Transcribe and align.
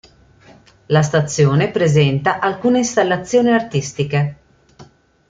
La 0.87 1.03
stazione 1.03 1.69
presenta 1.69 2.39
alcune 2.39 2.79
installazioni 2.79 3.51
artistiche. 3.53 4.37